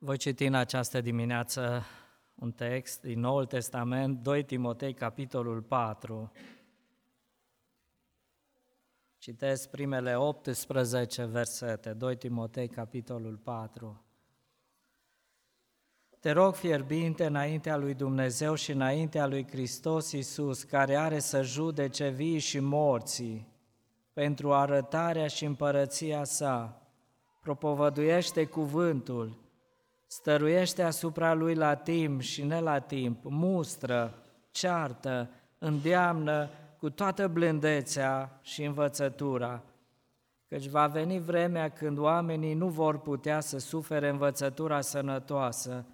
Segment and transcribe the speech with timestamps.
[0.00, 1.82] Voi citi în această dimineață
[2.34, 6.32] un text din Noul Testament, 2 Timotei, capitolul 4.
[9.18, 14.04] Citesc primele 18 versete, 2 Timotei, capitolul 4.
[16.20, 22.08] Te rog fierbinte înaintea lui Dumnezeu și înaintea lui Hristos Iisus, care are să judece
[22.08, 23.48] vii și morții,
[24.12, 26.82] pentru arătarea și împărăția sa,
[27.40, 29.46] propovăduiește cuvântul,
[30.10, 34.14] stăruiește asupra lui la timp și ne la timp, mustră,
[34.50, 39.62] ceartă, îndeamnă cu toată blândețea și învățătura,
[40.48, 45.86] căci va veni vremea când oamenii nu vor putea să sufere învățătura sănătoasă,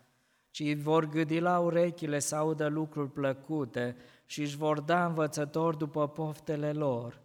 [0.50, 3.96] ci vor gâdi la urechile să audă lucruri plăcute
[4.26, 7.20] și își vor da învățători după poftele lor.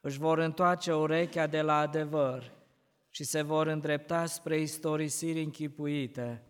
[0.00, 2.52] Își vor întoarce urechea de la adevăr
[3.14, 6.42] și se vor îndrepta spre istorisiri închipuite,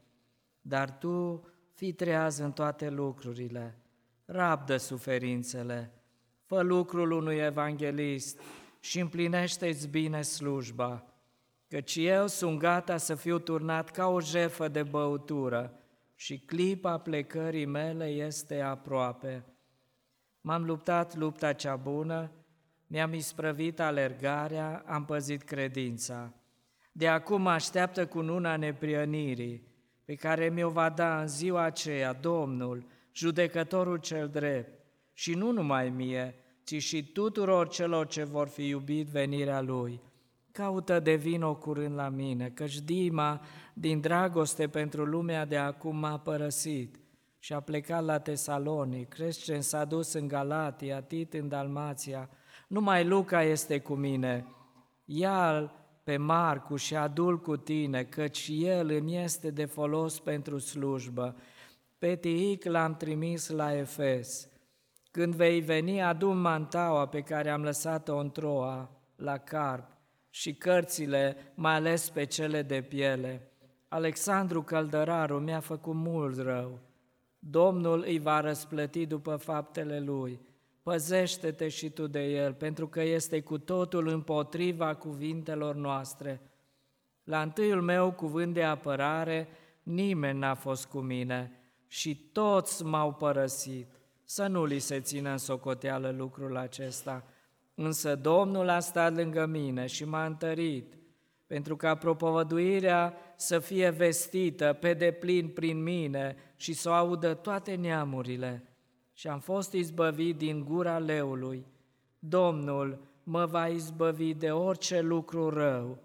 [0.60, 3.78] dar tu fii treaz în toate lucrurile,
[4.24, 5.92] rabdă suferințele,
[6.44, 8.40] fă lucrul unui evanghelist
[8.80, 11.06] și împlinește-ți bine slujba,
[11.68, 15.80] căci eu sunt gata să fiu turnat ca o jerfă de băutură
[16.14, 19.44] și clipa plecării mele este aproape.
[20.40, 22.30] M-am luptat lupta cea bună,
[22.86, 26.32] mi-am isprăvit alergarea, am păzit credința.
[26.96, 29.68] De acum așteaptă cu nuna neprionirii,
[30.04, 35.90] pe care mi-o va da în ziua aceea Domnul, judecătorul cel drept, și nu numai
[35.90, 40.00] mie, ci și tuturor celor ce vor fi iubit venirea Lui.
[40.52, 43.40] Caută de vino curând la mine, căci Dima,
[43.72, 47.00] din dragoste pentru lumea de acum, m-a părăsit
[47.38, 52.30] și a plecat la Tesalonic, Crescen s-a dus în Galatia, Tit în Dalmația,
[52.68, 54.46] numai Luca este cu mine.
[55.04, 55.72] ia
[56.04, 61.36] pe Marcu și adul cu tine, căci el îmi este de folos pentru slujbă.
[61.98, 64.48] Pe Tihic l-am trimis la Efes.
[65.10, 69.90] Când vei veni, adu mantaua pe care am lăsat-o în Troa, la Carp,
[70.30, 73.50] și cărțile, mai ales pe cele de piele.
[73.88, 76.78] Alexandru Căldăraru mi-a făcut mult rău.
[77.38, 80.40] Domnul îi va răsplăti după faptele lui
[80.84, 86.40] păzește-te și tu de el, pentru că este cu totul împotriva cuvintelor noastre.
[87.24, 89.48] La întâiul meu cuvânt de apărare,
[89.82, 93.86] nimeni n-a fost cu mine și toți m-au părăsit.
[94.24, 97.24] Să nu li se țină în socoteală lucrul acesta.
[97.74, 100.94] Însă Domnul a stat lângă mine și m-a întărit,
[101.46, 107.74] pentru ca propovăduirea să fie vestită pe deplin prin mine și să o audă toate
[107.74, 108.73] neamurile
[109.14, 111.66] și am fost izbăvit din gura leului.
[112.18, 115.98] Domnul mă va izbăvi de orice lucru rău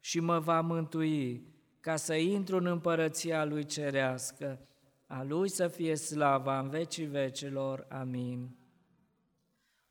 [0.00, 1.46] și mă va mântui
[1.80, 4.58] ca să intru în împărăția lui cerească.
[5.06, 7.86] A lui să fie slava în vecii vecilor.
[7.88, 8.56] Amin.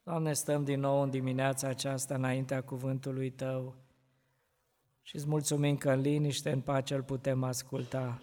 [0.03, 3.75] Doamne, stăm din nou în dimineața aceasta înaintea cuvântului Tău
[5.01, 8.21] și îți mulțumim că în liniște, în pace îl putem asculta.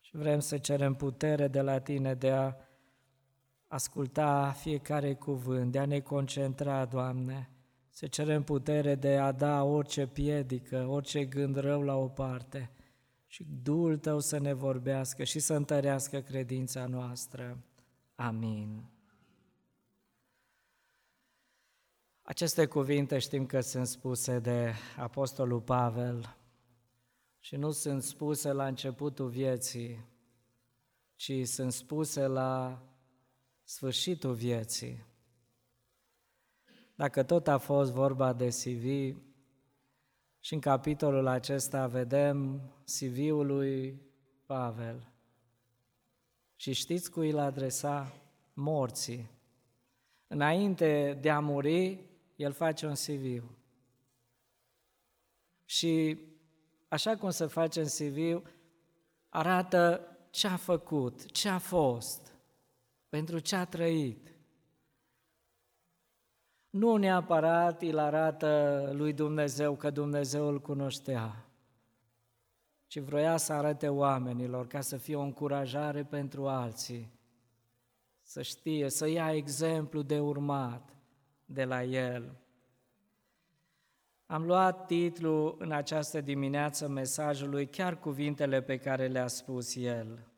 [0.00, 2.54] Și vrem să cerem putere de la Tine de a
[3.72, 7.50] asculta fiecare cuvânt, de a ne concentra, Doamne,
[7.90, 12.70] să cerem putere de a da orice piedică, orice gând rău la o parte
[13.26, 17.58] și Duhul Tău să ne vorbească și să întărească credința noastră.
[18.14, 18.84] Amin.
[22.22, 26.36] Aceste cuvinte știm că sunt spuse de Apostolul Pavel
[27.38, 30.04] și nu sunt spuse la începutul vieții,
[31.14, 32.82] ci sunt spuse la
[33.62, 35.04] sfârșitul vieții.
[36.94, 39.16] Dacă tot a fost vorba de CV,
[40.44, 44.02] și în capitolul acesta vedem CV-ul lui
[44.46, 45.08] Pavel.
[46.56, 48.12] Și știți cui îl adresa?
[48.54, 49.30] Morții.
[50.26, 52.00] Înainte de a muri,
[52.36, 53.44] el face un CV.
[55.64, 56.18] Și
[56.88, 58.42] așa cum se face în CV,
[59.28, 62.31] arată ce a făcut, ce a fost
[63.12, 64.34] pentru ce a trăit.
[66.70, 71.44] Nu neapărat îl arată lui Dumnezeu că Dumnezeu îl cunoștea,
[72.86, 77.12] ci vroia să arate oamenilor ca să fie o încurajare pentru alții,
[78.22, 80.96] să știe, să ia exemplu de urmat
[81.44, 82.36] de la el.
[84.26, 90.18] Am luat titlul în această dimineață mesajului, chiar cuvintele pe care le-a spus el–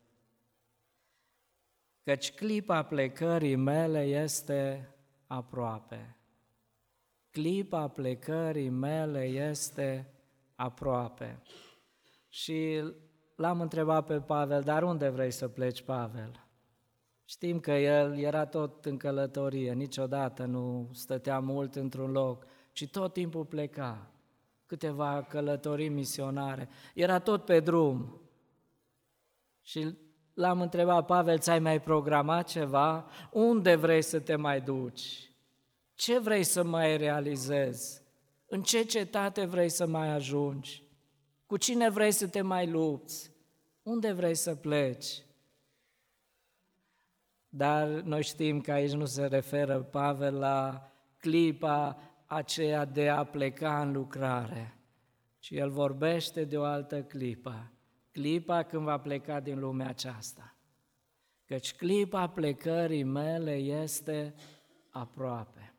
[2.05, 4.89] căci clipa plecării mele este
[5.27, 6.15] aproape.
[7.31, 10.13] Clipa plecării mele este
[10.55, 11.41] aproape.
[12.29, 12.83] Și
[13.35, 16.47] l-am întrebat pe Pavel, dar unde vrei să pleci, Pavel?
[17.25, 23.13] Știm că el era tot în călătorie, niciodată nu stătea mult într-un loc, ci tot
[23.13, 24.11] timpul pleca.
[24.65, 26.69] Câteva călătorii misionare.
[26.93, 28.21] Era tot pe drum.
[29.61, 29.97] Și
[30.35, 33.05] l-am întrebat, Pavel, ți-ai mai programat ceva?
[33.31, 35.31] Unde vrei să te mai duci?
[35.93, 38.01] Ce vrei să mai realizezi?
[38.45, 40.83] În ce cetate vrei să mai ajungi?
[41.45, 43.31] Cu cine vrei să te mai lupți?
[43.83, 45.23] Unde vrei să pleci?
[47.49, 53.81] Dar noi știm că aici nu se referă Pavel la clipa aceea de a pleca
[53.81, 54.77] în lucrare,
[55.39, 57.71] ci el vorbește de o altă clipă,
[58.15, 60.55] clipa când va pleca din lumea aceasta.
[61.45, 64.33] Căci clipa plecării mele este
[64.89, 65.73] aproape.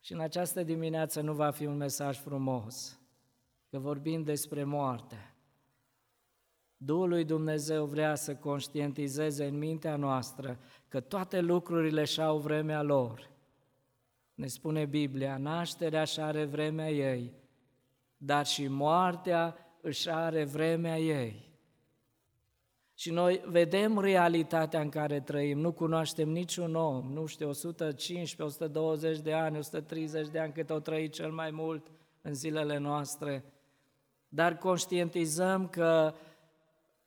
[0.00, 3.00] Și în această dimineață nu va fi un mesaj frumos,
[3.70, 5.34] că vorbim despre moarte.
[6.76, 13.30] Duhul lui Dumnezeu vrea să conștientizeze în mintea noastră că toate lucrurile și-au vremea lor.
[14.34, 17.32] Ne spune Biblia, nașterea și are vremea ei,
[18.16, 21.46] dar și moartea își are vremea ei.
[22.98, 29.18] Și noi vedem realitatea în care trăim, nu cunoaștem niciun om, nu știu, 115, 120
[29.18, 31.90] de ani, 130 de ani cât au trăit cel mai mult
[32.22, 33.44] în zilele noastre,
[34.28, 36.14] dar conștientizăm că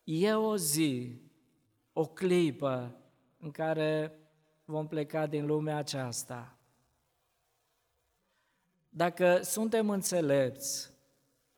[0.04, 1.22] e o zi,
[1.94, 2.96] o clipă
[3.40, 4.20] în care
[4.66, 6.58] vom pleca din lumea aceasta.
[8.90, 10.92] Dacă suntem înțelepți,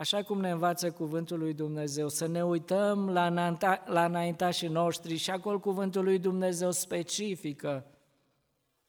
[0.01, 5.15] așa cum ne învață cuvântul lui Dumnezeu, să ne uităm la, înainta, la înaintașii noștri
[5.15, 7.85] și acolo cuvântul lui Dumnezeu specifică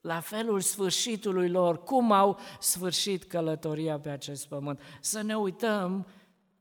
[0.00, 4.80] la felul sfârșitului lor, cum au sfârșit călătoria pe acest pământ.
[5.00, 6.06] Să ne uităm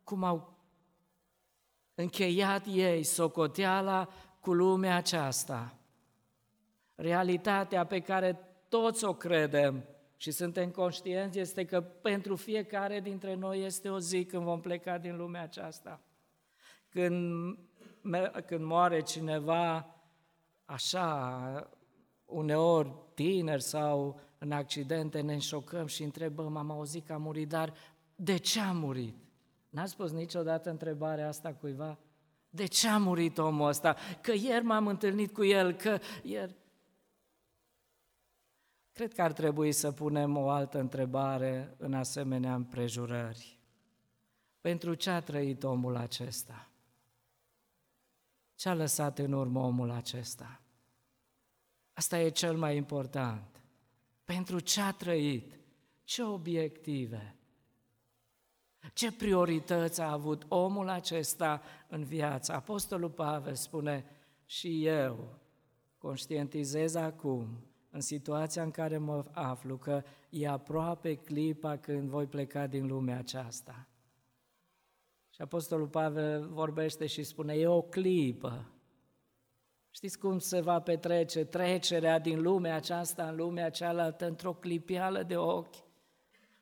[0.04, 0.54] cum au
[1.96, 4.10] încheiat ei socoteala
[4.40, 5.78] cu lumea aceasta.
[6.96, 8.40] Realitatea pe care
[8.70, 9.84] toți o credem
[10.22, 14.98] și suntem conștienți este că pentru fiecare dintre noi este o zi când vom pleca
[14.98, 16.02] din lumea aceasta.
[16.90, 17.58] Când,
[18.46, 19.96] când moare cineva
[20.66, 21.72] așa,
[22.26, 27.74] uneori tineri sau în accidente, ne înșocăm și întrebăm, am auzit că a murit, dar
[28.16, 29.16] de ce a murit?
[29.70, 31.98] N-ați spus niciodată întrebarea asta cuiva?
[32.50, 33.96] De ce a murit omul ăsta?
[34.22, 36.56] Că ieri m-am întâlnit cu el, că ieri...
[39.02, 43.60] Cred că ar trebui să punem o altă întrebare în asemenea împrejurări.
[44.60, 46.70] Pentru ce a trăit omul acesta?
[48.56, 50.62] Ce a lăsat în urmă omul acesta?
[51.94, 53.62] Asta e cel mai important.
[54.26, 55.60] Pentru ce a trăit?
[56.04, 57.36] Ce obiective?
[58.94, 62.54] Ce priorități a avut omul acesta în viață?
[62.54, 64.06] Apostolul Pavel spune,
[64.46, 65.40] și eu
[65.98, 72.68] conștientizez acum, în situația în care mă aflu, că e aproape clipa când voi pleca
[72.68, 73.88] din lumea aceasta.
[75.30, 78.72] Și Apostolul Pavel vorbește și spune, e o clipă.
[79.90, 85.38] Știți cum se va petrece trecerea din lumea aceasta în lumea cealaltă într-o clipială de
[85.38, 85.76] ochi?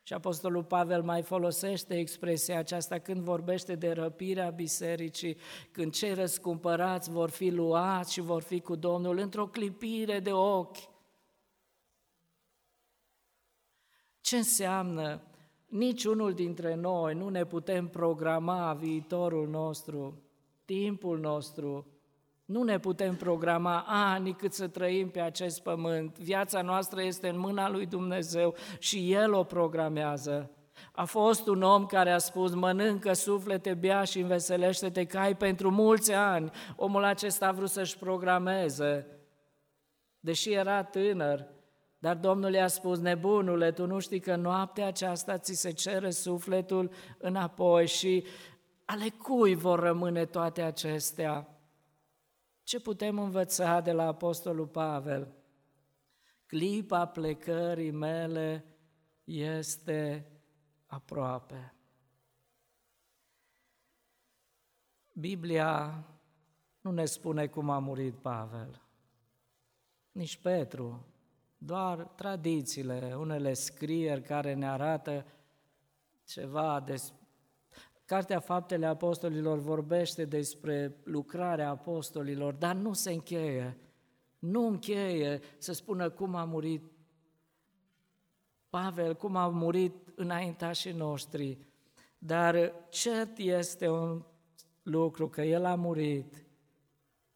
[0.03, 5.37] Și Apostolul Pavel mai folosește expresia aceasta când vorbește de răpirea bisericii,
[5.71, 10.88] când cei răscumpărați vor fi luați și vor fi cu Domnul într-o clipire de ochi.
[14.21, 15.21] Ce înseamnă?
[15.67, 20.21] Niciunul dintre noi nu ne putem programa viitorul nostru,
[20.65, 21.87] timpul nostru,
[22.45, 26.17] nu ne putem programa ani cât să trăim pe acest pământ.
[26.17, 30.51] Viața noastră este în mâna lui Dumnezeu și El o programează.
[30.91, 35.71] A fost un om care a spus, mănâncă suflete, bea și înveselește-te că ai pentru
[35.71, 36.51] mulți ani.
[36.75, 39.07] Omul acesta a vrut să-și programeze,
[40.19, 41.47] deși era tânăr,
[41.99, 46.91] dar Domnul i-a spus, nebunule, tu nu știi că noaptea aceasta ți se cere sufletul
[47.17, 48.25] înapoi și
[48.85, 51.47] ale cui vor rămâne toate acestea?
[52.63, 55.33] Ce putem învăța de la Apostolul Pavel?
[56.45, 58.65] Clipa plecării mele
[59.23, 60.31] este
[60.85, 61.73] aproape.
[65.13, 66.03] Biblia
[66.81, 68.81] nu ne spune cum a murit Pavel,
[70.11, 71.05] nici Petru,
[71.61, 75.25] doar tradițiile, unele scrieri care ne arată
[76.23, 77.19] ceva despre
[78.09, 83.77] Cartea Faptele Apostolilor vorbește despre lucrarea apostolilor, dar nu se încheie.
[84.39, 86.91] Nu încheie să spună cum a murit
[88.69, 91.57] Pavel, cum a murit înaintașii noștri.
[92.17, 94.23] Dar cert este un
[94.83, 96.45] lucru, că El a murit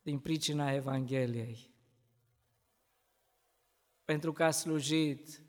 [0.02, 1.73] din pricina Evangheliei.
[4.06, 5.44] Pentru că a slujit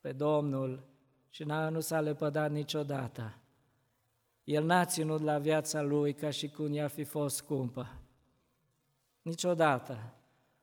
[0.00, 0.88] pe Domnul
[1.30, 3.38] și nu s-a lepădat niciodată.
[4.44, 8.00] El n-a ținut la viața lui ca și cum i-ar fi fost scumpă.
[9.22, 10.14] Niciodată.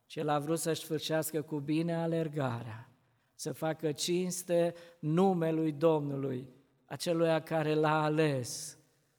[0.05, 2.89] Și el a vrut să-și sfârșească cu bine alergarea,
[3.35, 6.49] să facă cinste numelui Domnului,
[6.85, 8.77] acelui care l-a ales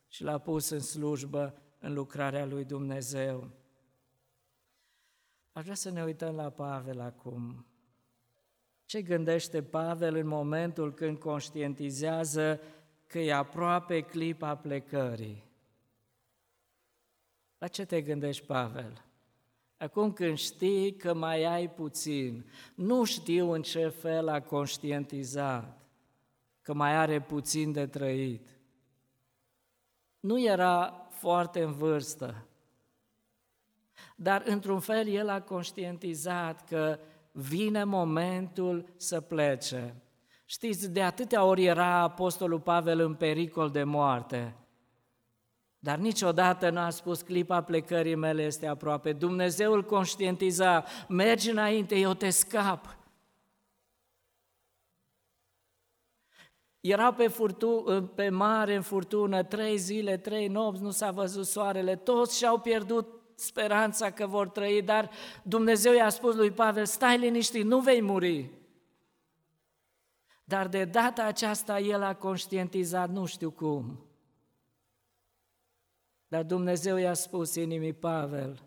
[0.08, 3.50] și l-a pus în slujbă în lucrarea lui Dumnezeu.
[5.52, 7.66] Aș vrea să ne uităm la Pavel acum.
[8.84, 12.60] Ce gândește Pavel în momentul când conștientizează
[13.06, 15.50] că e aproape clipa plecării?
[17.58, 19.04] La ce te gândești, Pavel?
[19.76, 25.80] Acum când știi că mai ai puțin, nu știu în ce fel a conștientizat
[26.60, 28.48] că mai are puțin de trăit.
[30.20, 32.46] Nu era foarte în vârstă,
[34.22, 36.98] dar într-un fel el a conștientizat că
[37.32, 39.94] vine momentul să plece.
[40.44, 44.56] Știți, de atâtea ori era Apostolul Pavel în pericol de moarte,
[45.78, 49.12] dar niciodată n-a spus clipa plecării mele este aproape.
[49.12, 52.96] Dumnezeu îl conștientiza, mergi înainte, eu te scap.
[56.80, 61.96] Era pe, furtu, pe mare în furtună, trei zile, trei nopți, nu s-a văzut soarele,
[61.96, 65.10] toți și-au pierdut speranța că vor trăi, dar
[65.42, 68.50] Dumnezeu i-a spus lui Pavel, stai liniștit, nu vei muri.
[70.44, 74.04] Dar de data aceasta el a conștientizat, nu știu cum.
[76.28, 78.62] Dar Dumnezeu i-a spus inimii Pavel,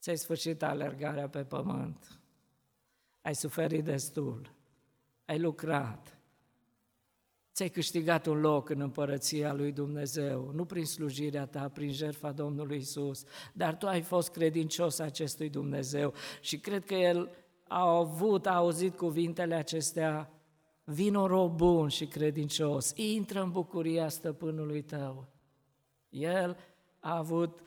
[0.00, 2.20] ți-ai sfârșit alergarea pe pământ,
[3.22, 4.52] ai suferit destul,
[5.24, 6.17] ai lucrat,
[7.58, 12.76] Ți-ai câștigat un loc în împărăția lui Dumnezeu, nu prin slujirea ta, prin jertfa Domnului
[12.76, 17.30] Isus, dar tu ai fost credincios acestui Dumnezeu și cred că El
[17.68, 20.30] a avut, a auzit cuvintele acestea,
[20.84, 25.28] vino rob bun și credincios, intră în bucuria stăpânului tău.
[26.08, 26.56] El
[27.00, 27.62] a avut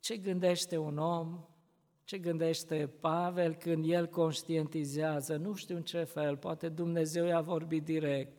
[0.00, 1.44] ce gândește un om,
[2.04, 7.84] ce gândește Pavel când el conștientizează, nu știu în ce fel, poate Dumnezeu i-a vorbit
[7.84, 8.37] direct,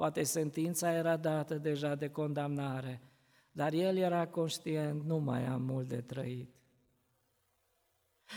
[0.00, 3.00] Poate sentința era dată deja de condamnare,
[3.52, 6.54] dar el era conștient, nu mai am mult de trăit.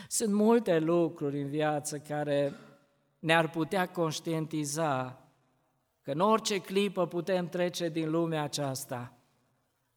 [0.08, 2.54] Sunt multe lucruri în viață care
[3.20, 5.22] ne-ar putea conștientiza
[6.02, 9.18] că în orice clipă putem trece din lumea aceasta.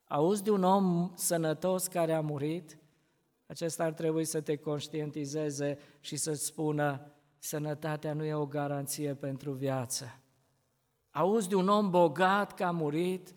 [0.04, 2.78] Auzi de un om sănătos care a murit?
[3.46, 9.52] Acesta ar trebui să te conștientizeze și să-ți spună, sănătatea nu e o garanție pentru
[9.52, 10.20] viață.
[11.16, 13.34] Auzi de un om bogat că a murit,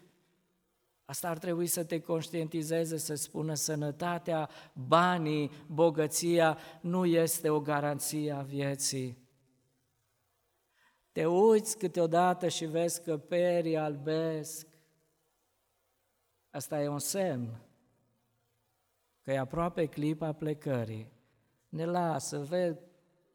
[1.06, 8.32] asta ar trebui să te conștientizeze, să spună sănătatea, banii, bogăția nu este o garanție
[8.32, 9.18] a vieții.
[11.12, 14.68] Te uiți câteodată și vezi că perii albesc.
[16.50, 17.62] Asta e un semn
[19.22, 21.12] că e aproape clipa plecării.
[21.70, 22.80] Ne lasă, vezi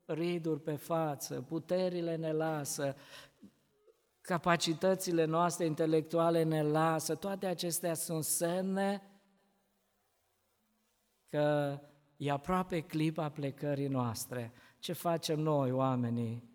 [0.04, 2.96] riduri pe față, puterile ne lasă,
[4.25, 9.02] capacitățile noastre intelectuale ne lasă, toate acestea sunt semne
[11.28, 11.78] că
[12.16, 14.52] e aproape clipa plecării noastre.
[14.78, 16.52] Ce facem noi, oamenii?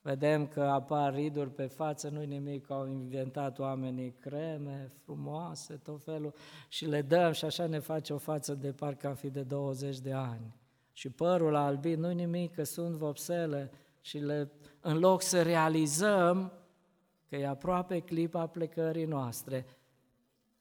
[0.00, 6.34] Vedem că apar riduri pe față, nu-i nimic, au inventat oamenii creme frumoase, tot felul,
[6.68, 9.98] și le dăm și așa ne face o față de parcă am fi de 20
[9.98, 10.56] de ani.
[10.92, 14.50] Și părul albit, nu-i nimic, că sunt vopsele și le,
[14.80, 16.52] în loc să realizăm
[17.34, 19.66] că e aproape clipa plecării noastre,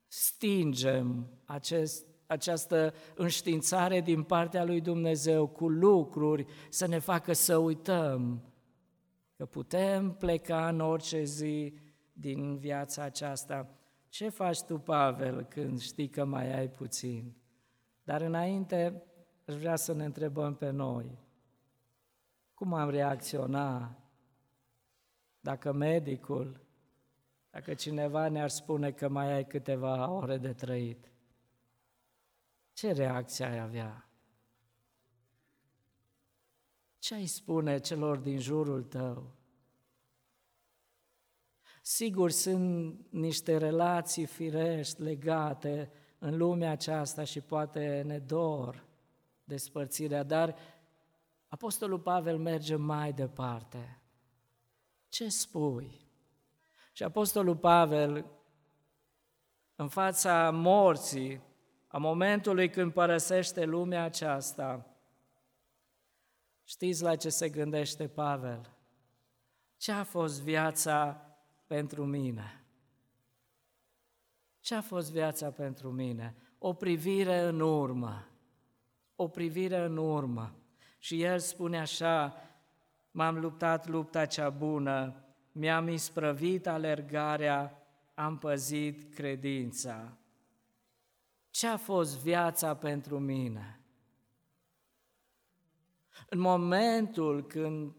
[0.07, 8.43] stingem acest, această înștiințare din partea lui Dumnezeu cu lucruri să ne facă să uităm
[9.35, 11.73] că putem pleca în orice zi
[12.13, 13.69] din viața aceasta.
[14.09, 17.35] Ce faci tu, Pavel, când știi că mai ai puțin?
[18.03, 19.03] Dar înainte,
[19.47, 21.19] aș vrea să ne întrebăm pe noi.
[22.53, 23.97] Cum am reacționa
[25.39, 26.62] dacă medicul
[27.53, 31.11] dacă cineva ne-ar spune că mai ai câteva ore de trăit,
[32.73, 34.09] ce reacție ai avea?
[36.99, 39.35] Ce ai spune celor din jurul tău?
[41.81, 48.85] Sigur, sunt niște relații firești legate în lumea aceasta și poate ne dor
[49.43, 50.55] despărțirea, dar
[51.47, 54.01] Apostolul Pavel merge mai departe.
[55.09, 56.02] Ce spui?
[56.93, 58.25] Și Apostolul Pavel
[59.75, 61.41] în fața morții,
[61.87, 64.85] a momentului când părăsește lumea aceasta,
[66.63, 68.73] știți la ce se gândește Pavel?
[69.77, 71.25] Ce a fost viața
[71.67, 72.63] pentru mine?
[74.59, 76.35] Ce a fost viața pentru mine?
[76.57, 78.27] O privire în urmă.
[79.15, 80.55] O privire în urmă.
[80.97, 82.35] Și el spune așa,
[83.11, 85.22] m-am luptat lupta cea bună,
[85.53, 90.17] mi-am isprăvit alergarea, am păzit credința.
[91.49, 93.79] Ce a fost viața pentru mine?
[96.29, 97.93] În momentul când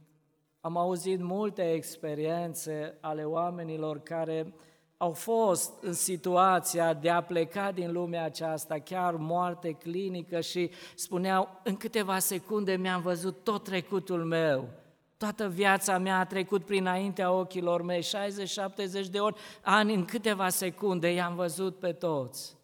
[0.61, 4.55] am auzit multe experiențe ale oamenilor care
[4.97, 11.61] au fost în situația de a pleca din lumea aceasta, chiar moarte clinică și spuneau,
[11.65, 14.69] în câteva secunde mi-am văzut tot trecutul meu,
[15.17, 21.13] toată viața mea a trecut prinaintea ochilor mei, 60-70 de ori, ani, în câteva secunde
[21.13, 22.57] i-am văzut pe toți.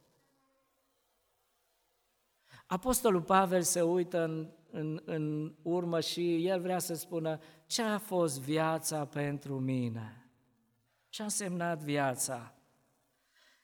[2.66, 7.98] Apostolul Pavel se uită în, în, în urmă și el vrea să spună ce a
[7.98, 10.30] fost viața pentru mine.
[11.08, 12.54] Ce a însemnat viața?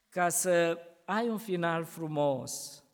[0.09, 2.85] Ca să ai un final frumos,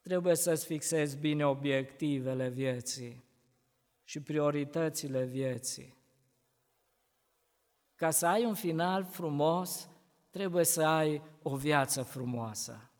[0.00, 3.25] trebuie să-ți fixezi bine obiectivele vieții
[4.06, 5.96] și prioritățile vieții.
[7.94, 9.88] Ca să ai un final frumos,
[10.30, 12.90] trebuie să ai o viață frumoasă.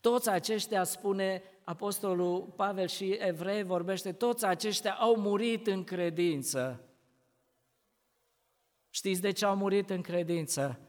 [0.00, 6.84] Toți aceștia, spune Apostolul Pavel și Evrei, vorbește, toți aceștia au murit în credință.
[8.90, 10.80] Știți de ce au murit în credință?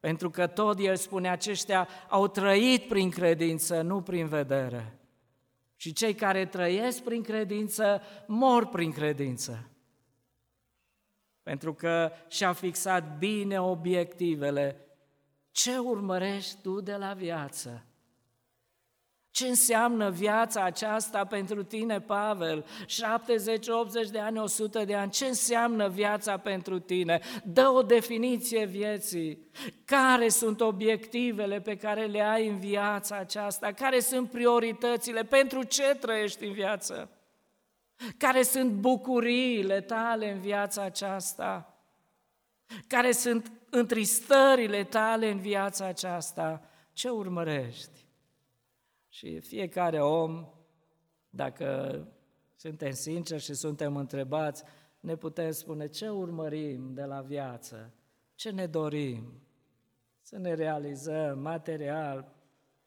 [0.00, 4.97] Pentru că tot el spune, aceștia au trăit prin credință, nu prin vedere.
[5.80, 9.70] Și cei care trăiesc prin credință, mor prin credință.
[11.42, 14.86] Pentru că și-a fixat bine obiectivele.
[15.50, 17.87] Ce urmărești tu de la viață?
[19.30, 22.66] Ce înseamnă viața aceasta pentru tine, Pavel?
[22.86, 25.10] 70, 80 de ani, 100 de ani.
[25.10, 27.20] Ce înseamnă viața pentru tine?
[27.44, 29.50] Dă o definiție vieții.
[29.84, 33.72] Care sunt obiectivele pe care le ai în viața aceasta?
[33.72, 35.22] Care sunt prioritățile?
[35.22, 37.10] Pentru ce trăiești în viață?
[38.16, 41.78] Care sunt bucuriile tale în viața aceasta?
[42.86, 46.62] Care sunt întristările tale în viața aceasta?
[46.92, 48.07] Ce urmărești?
[49.18, 50.48] Și fiecare om,
[51.30, 52.06] dacă
[52.56, 54.62] suntem sinceri și suntem întrebați,
[55.00, 57.94] ne putem spune ce urmărim de la viață,
[58.34, 59.42] ce ne dorim,
[60.20, 62.32] să ne realizăm material,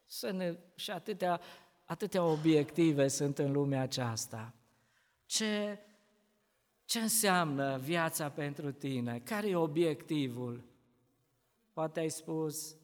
[0.05, 1.41] să ne, și atâtea,
[1.85, 4.53] atâtea obiective sunt în lumea aceasta.
[5.25, 5.79] Ce,
[6.85, 9.19] ce înseamnă viața pentru tine?
[9.19, 10.63] Care e obiectivul?
[11.73, 12.75] Poate ai spus,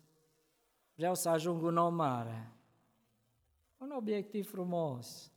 [0.95, 2.51] vreau să ajung un om mare.
[3.77, 5.31] Un obiectiv frumos.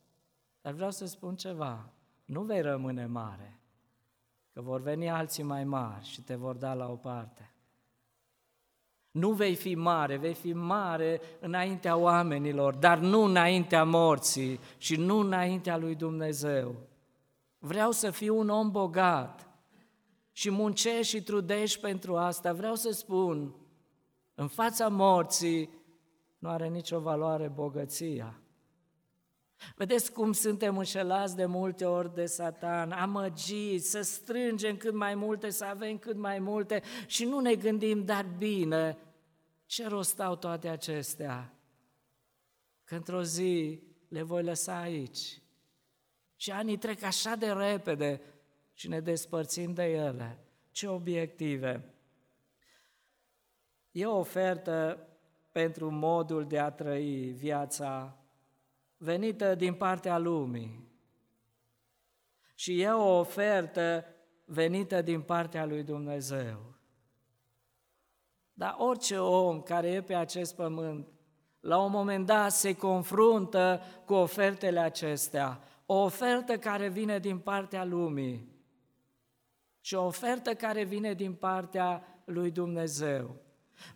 [0.61, 1.89] Dar vreau să spun ceva.
[2.25, 3.59] Nu vei rămâne mare,
[4.53, 7.53] că vor veni alții mai mari și te vor da la o parte.
[9.11, 15.19] Nu vei fi mare, vei fi mare înaintea oamenilor, dar nu înaintea morții și nu
[15.19, 16.75] înaintea lui Dumnezeu.
[17.57, 19.49] Vreau să fiu un om bogat
[20.31, 22.53] și muncești și trudești pentru asta.
[22.53, 23.55] Vreau să spun,
[24.35, 25.69] în fața morții,
[26.41, 28.39] nu are nicio valoare bogăția.
[29.75, 35.49] Vedeți cum suntem înșelați de multe ori de satan, amăgiți, să strângem cât mai multe,
[35.49, 38.97] să avem cât mai multe și nu ne gândim, dar bine,
[39.65, 41.53] ce rost au toate acestea?
[42.83, 45.41] Că într-o zi le voi lăsa aici.
[46.35, 48.21] Și anii trec așa de repede
[48.73, 50.39] și ne despărțim de ele.
[50.71, 51.93] Ce obiective?
[53.91, 55.05] E o ofertă
[55.51, 58.17] pentru modul de a trăi viața
[58.97, 60.89] venită din partea lumii.
[62.55, 64.05] Și e o ofertă
[64.45, 66.75] venită din partea lui Dumnezeu.
[68.53, 71.07] Dar orice om care e pe acest pământ,
[71.59, 75.61] la un moment dat se confruntă cu ofertele acestea.
[75.85, 78.51] O ofertă care vine din partea lumii
[79.79, 83.35] și o ofertă care vine din partea lui Dumnezeu.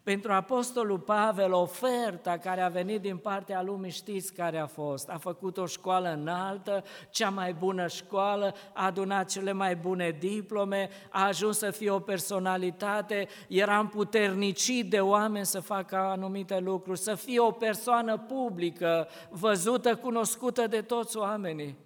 [0.04, 5.10] Pentru Apostolul Pavel, oferta care a venit din partea lumii, știți care a fost?
[5.10, 10.89] A făcut o școală înaltă, cea mai bună școală, a adunat cele mai bune diplome,
[11.10, 17.15] a ajuns să fie o personalitate, era împuternicit de oameni să facă anumite lucruri, să
[17.15, 21.78] fie o persoană publică, văzută, cunoscută de toți oamenii.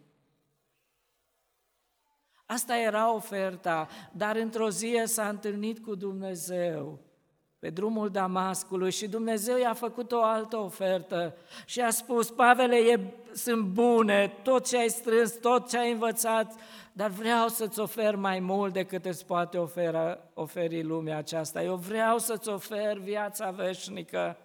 [2.46, 7.00] Asta era oferta, dar într-o zi s-a întâlnit cu Dumnezeu
[7.60, 13.00] pe drumul Damascului și Dumnezeu i-a făcut o altă ofertă și a spus, Pavele, e,
[13.34, 16.54] sunt bune, tot ce ai strâns, tot ce ai învățat,
[16.94, 21.64] dar vreau să-ți ofer mai mult decât îți poate ofera, oferi lumea aceasta.
[21.64, 24.38] Eu vreau să-ți ofer viața veșnică.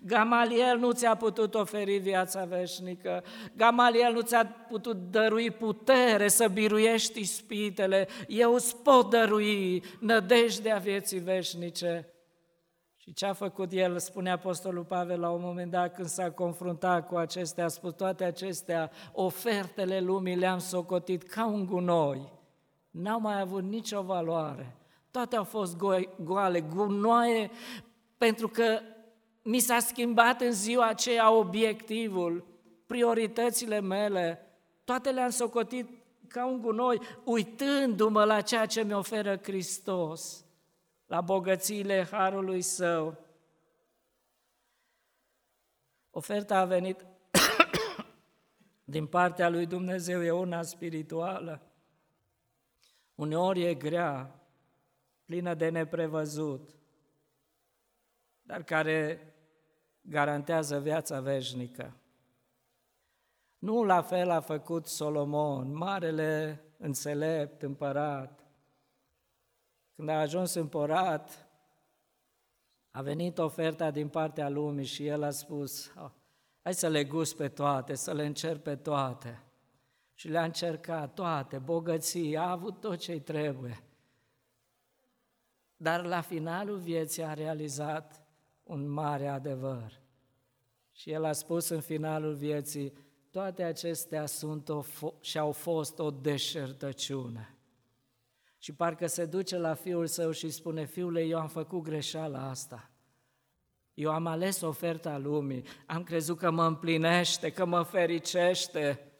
[0.00, 3.24] Gamaliel nu ți-a putut oferi viața veșnică,
[3.56, 11.18] Gamaliel nu ți-a putut dărui putere să biruiești ispitele, eu îți pot dărui nădejdea vieții
[11.18, 12.11] veșnice.
[13.04, 17.06] Și ce a făcut el, spune Apostolul Pavel la un moment dat când s-a confruntat
[17.08, 22.32] cu acestea, a spus toate acestea, ofertele lumii le-am socotit ca un gunoi,
[22.90, 24.76] n-au mai avut nicio valoare,
[25.10, 25.76] toate au fost
[26.22, 27.50] goale, gunoaie,
[28.18, 28.80] pentru că
[29.42, 32.46] mi s-a schimbat în ziua aceea obiectivul,
[32.86, 34.40] prioritățile mele,
[34.84, 35.88] toate le-am socotit
[36.28, 40.44] ca un gunoi, uitându-mă la ceea ce mi oferă Hristos
[41.12, 43.18] la bogățiile Harului Său.
[46.10, 47.06] Oferta a venit
[48.94, 51.62] din partea lui Dumnezeu, e una spirituală.
[53.14, 54.40] Uneori e grea,
[55.24, 56.70] plină de neprevăzut,
[58.42, 59.32] dar care
[60.00, 61.96] garantează viața veșnică.
[63.58, 68.41] Nu la fel a făcut Solomon, marele înțelept, împărat,
[69.94, 71.48] când a ajuns împărat,
[72.90, 76.10] a venit oferta din partea lumii și el a spus, oh,
[76.62, 79.42] hai să le gust pe toate, să le încerc pe toate.
[80.14, 83.82] Și le-a încercat toate, bogății, a avut tot ce-i trebuie.
[85.76, 88.22] Dar la finalul vieții a realizat
[88.62, 90.00] un mare adevăr.
[90.92, 92.92] Și el a spus în finalul vieții,
[93.30, 94.82] toate acestea sunt o
[95.20, 97.51] și au fost o deșertăciune.
[98.62, 102.90] Și parcă se duce la fiul său și spune, fiule, eu am făcut greșeala asta.
[103.94, 109.12] Eu am ales oferta lumii, am crezut că mă împlinește, că mă fericește,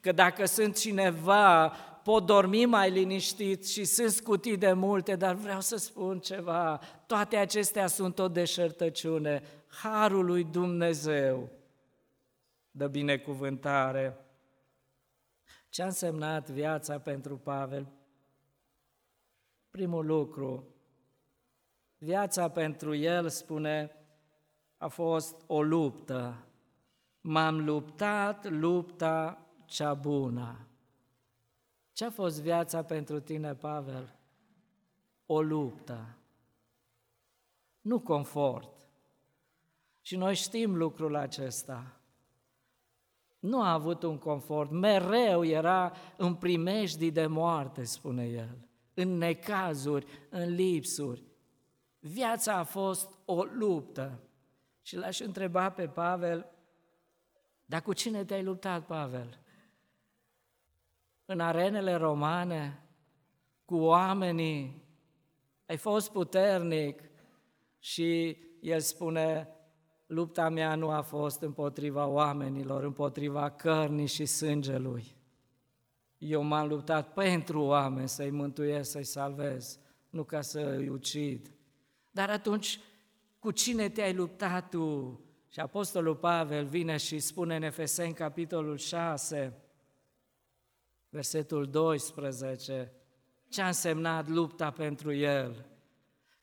[0.00, 1.68] că dacă sunt cineva,
[2.02, 7.36] pot dormi mai liniștit și sunt scutit de multe, dar vreau să spun ceva, toate
[7.36, 9.42] acestea sunt o deșertăciune.
[9.82, 11.48] Harul lui Dumnezeu
[12.70, 14.16] dă binecuvântare.
[15.68, 17.97] Ce a însemnat viața pentru Pavel?
[19.70, 20.64] Primul lucru,
[21.98, 23.96] viața pentru el, spune,
[24.76, 26.44] a fost o luptă.
[27.20, 30.66] M-am luptat lupta cea bună.
[31.92, 34.14] Ce a fost viața pentru tine, Pavel?
[35.26, 36.16] O luptă.
[37.80, 38.72] Nu confort.
[40.00, 42.00] Și noi știm lucrul acesta.
[43.38, 48.67] Nu a avut un confort, mereu era în primejdii de moarte, spune el
[48.98, 51.24] în necazuri, în lipsuri.
[51.98, 54.20] Viața a fost o luptă.
[54.82, 56.50] Și l-aș întreba pe Pavel,
[57.64, 59.38] dar cu cine te-ai luptat, Pavel?
[61.24, 62.82] În arenele romane,
[63.64, 64.84] cu oamenii,
[65.66, 67.00] ai fost puternic
[67.78, 69.48] și el spune,
[70.06, 75.16] lupta mea nu a fost împotriva oamenilor, împotriva cărnii și sângelui,
[76.18, 79.78] eu m-am luptat pentru oameni să-i mântuiesc, să-i salvez,
[80.10, 81.50] nu ca să îi ucid.
[82.10, 82.80] Dar atunci,
[83.38, 85.20] cu cine te-ai luptat tu?
[85.50, 89.62] Și Apostolul Pavel vine și spune în Efeseni, capitolul 6,
[91.08, 92.92] versetul 12,
[93.48, 95.66] ce a însemnat lupta pentru el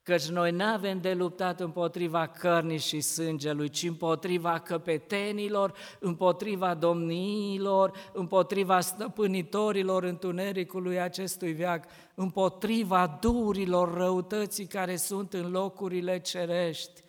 [0.05, 8.11] căci noi nu avem de luptat împotriva cărnii și sângelui, ci împotriva căpetenilor, împotriva domniilor,
[8.13, 17.03] împotriva stăpânitorilor întunericului acestui veac, împotriva durilor răutății care sunt în locurile cerești.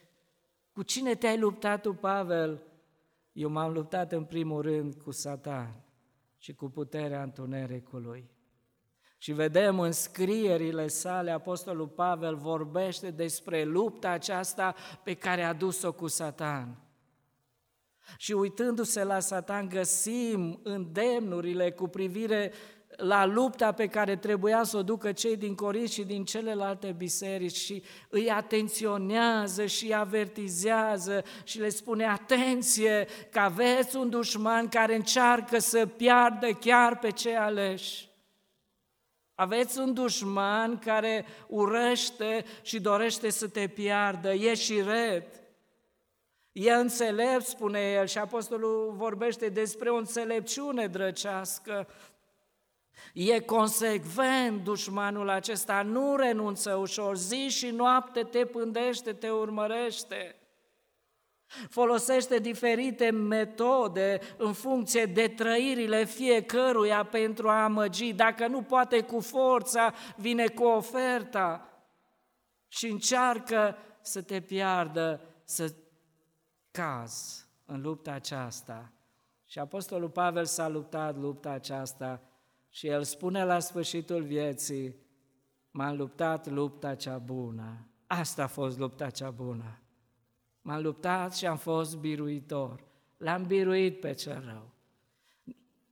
[0.72, 2.62] Cu cine te-ai luptat tu, Pavel?
[3.32, 5.84] Eu m-am luptat în primul rând cu Satan
[6.38, 8.35] și cu puterea întunericului.
[9.26, 15.92] Și vedem în scrierile sale, Apostolul Pavel vorbește despre lupta aceasta pe care a dus-o
[15.92, 16.76] cu Satan.
[18.16, 22.52] Și uitându-se la Satan, găsim îndemnurile cu privire
[22.96, 27.56] la lupta pe care trebuia să o ducă cei din Corint și din celelalte biserici
[27.56, 34.94] și îi atenționează și îi avertizează și le spune atenție că aveți un dușman care
[34.94, 38.14] încearcă să piardă chiar pe cei aleși.
[39.38, 45.24] Aveți un dușman care urăște și dorește să te piardă, e și red.
[46.52, 51.88] E înțelept, spune el, și apostolul vorbește despre o înțelepciune drăcească.
[53.14, 60.36] E consecvent dușmanul acesta, nu renunță ușor, zi și noapte te pândește, te urmărește.
[61.68, 68.12] Folosește diferite metode în funcție de trăirile fiecăruia pentru a amăgi.
[68.12, 71.70] Dacă nu poate cu forța, vine cu oferta
[72.68, 75.74] și încearcă să te piardă, să
[76.70, 78.92] caz în lupta aceasta.
[79.46, 82.22] Și Apostolul Pavel s-a luptat lupta aceasta
[82.68, 84.96] și el spune la sfârșitul vieții,
[85.70, 87.88] m-am luptat lupta cea bună.
[88.06, 89.80] Asta a fost lupta cea bună.
[90.66, 92.84] M-am luptat și am fost biruitor.
[93.16, 94.70] L-am biruit pe cel rău.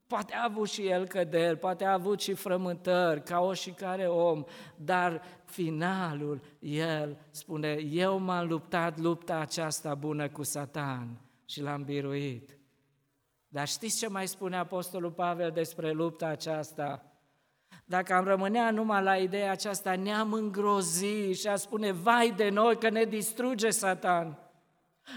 [0.06, 4.06] Poate a avut și el căderi, poate a avut și frământări, ca o și care
[4.06, 4.44] om,
[4.76, 12.58] dar finalul, el spune, eu m-am luptat lupta aceasta bună cu Satan și l-am biruit.
[13.48, 17.04] Dar știți ce mai spune Apostolul Pavel despre lupta aceasta?
[17.84, 22.78] Dacă am rămânea numai la ideea aceasta, ne-am îngrozit și a spune, vai de noi
[22.78, 24.38] că ne distruge Satan.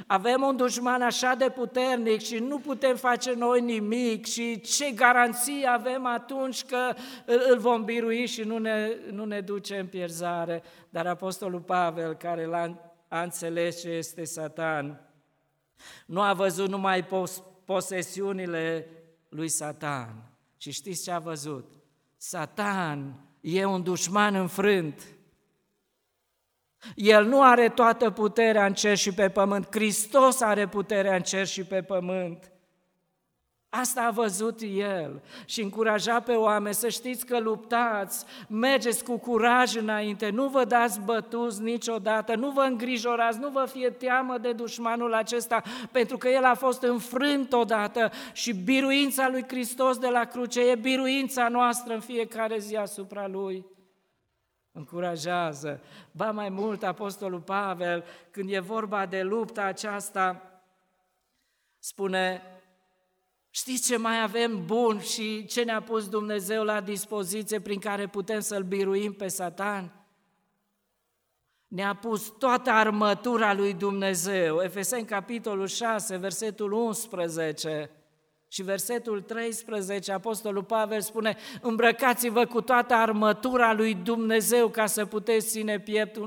[0.08, 5.67] Avem un dușman așa de puternic și nu putem face noi nimic și ce garanție
[5.67, 6.93] avem atunci că
[7.26, 10.63] îl vom birui și nu ne, nu ne duce în pierzare.
[10.89, 15.02] Dar Apostolul Pavel, care l-a a înțeles ce este Satan,
[16.06, 18.88] nu a văzut numai pos- posesiunile
[19.30, 21.73] lui Satan, ci știți ce a văzut?
[22.17, 25.16] Satan e un dușman înfrânt
[26.96, 31.48] el nu are toată puterea în cer și pe pământ, Hristos are puterea în cer
[31.48, 32.52] și pe pământ.
[33.70, 36.76] Asta a văzut el și încuraja pe oameni.
[36.76, 42.62] Să știți că luptați, mergeți cu curaj înainte, nu vă dați bătuți niciodată, nu vă
[42.62, 45.62] îngrijorați, nu vă fie teamă de dușmanul acesta,
[45.92, 50.76] pentru că el a fost înfrânt odată și biruința lui Hristos de la cruce e
[50.76, 53.66] biruința noastră în fiecare zi asupra lui
[54.78, 55.82] încurajează.
[56.12, 60.42] Ba mai mult, Apostolul Pavel, când e vorba de lupta aceasta,
[61.80, 62.42] spune,
[63.50, 68.40] știți ce mai avem bun și ce ne-a pus Dumnezeu la dispoziție prin care putem
[68.40, 69.92] să-L biruim pe Satan?
[71.68, 74.62] Ne-a pus toată armătura lui Dumnezeu.
[74.62, 77.92] Efeseni, capitolul 6, versetul 11.
[78.48, 85.48] Și versetul 13, Apostolul Pavel spune, îmbrăcați-vă cu toată armătura lui Dumnezeu ca să puteți
[85.48, 86.20] ține piept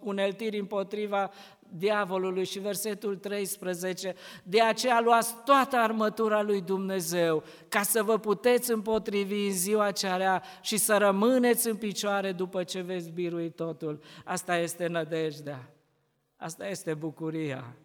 [0.00, 1.30] uneltiri împotriva
[1.74, 8.72] diavolului și versetul 13, de aceea luați toată armătura lui Dumnezeu ca să vă puteți
[8.72, 14.00] împotrivi în ziua cearea și să rămâneți în picioare după ce veți birui totul.
[14.24, 15.72] Asta este nădejdea,
[16.36, 17.76] asta este bucuria.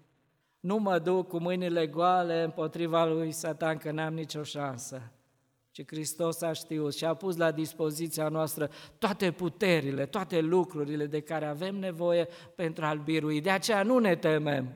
[0.59, 5.01] Nu mă duc cu mâinile goale împotriva lui Satan, că n-am nicio șansă.
[5.71, 11.19] Ci Hristos a știut și a pus la dispoziția noastră toate puterile, toate lucrurile de
[11.19, 13.41] care avem nevoie pentru a-L birui.
[13.41, 14.67] De aceea nu ne temem.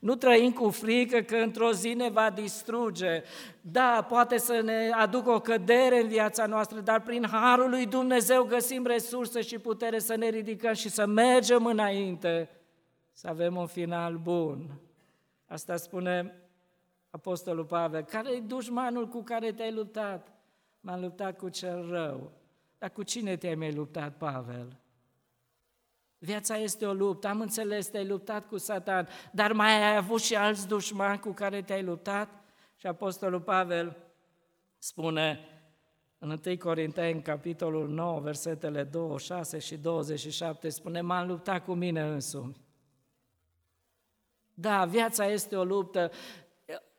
[0.00, 3.22] Nu trăim cu frică că într-o zi ne va distruge.
[3.60, 8.42] Da, poate să ne aducă o cădere în viața noastră, dar prin Harul lui Dumnezeu
[8.44, 12.48] găsim resurse și putere să ne ridicăm și să mergem înainte
[13.22, 14.80] să avem un final bun.
[15.46, 16.34] Asta spune
[17.10, 18.02] Apostolul Pavel.
[18.02, 20.32] Care e dușmanul cu care te-ai luptat?
[20.80, 22.32] M-am luptat cu cel rău.
[22.78, 24.80] Dar cu cine te-ai mai luptat, Pavel?
[26.18, 30.36] Viața este o luptă, am înțeles, te-ai luptat cu Satan, dar mai ai avut și
[30.36, 32.28] alți dușmani cu care te-ai luptat?
[32.76, 33.96] Și Apostolul Pavel
[34.78, 35.40] spune
[36.18, 42.70] în 1 Corinteni, capitolul 9, versetele 26 și 27, spune, m-am luptat cu mine însumi.
[44.54, 46.10] Da, viața este o luptă.